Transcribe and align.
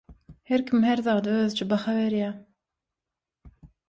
Herkim 0.43 0.83
her 0.85 0.97
zada 1.01 1.29
özüçe 1.43 1.67
baha 1.73 1.93
berýär. 1.97 2.33